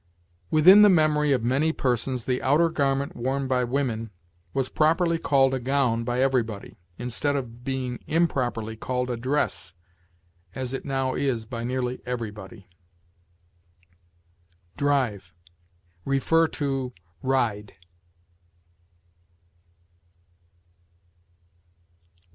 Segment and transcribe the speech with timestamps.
[0.49, 4.09] Within the memory of many persons the outer garment worn by women
[4.51, 9.73] was properly called a gown by everybody, instead of being improperly called a dress,
[10.55, 12.67] as it now is by nearly everybody.
[14.75, 15.35] DRIVE.
[16.09, 16.91] See
[17.21, 17.75] RIDE.